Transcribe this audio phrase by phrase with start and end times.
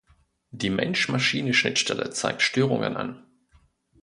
[0.49, 3.23] Die Mensch-Maschine-Schnittstelle zeigt Störungen an.